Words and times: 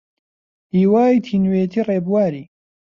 هیوای 0.75 1.13
تینوێتی 1.25 1.81
ڕێبواری 1.87 2.43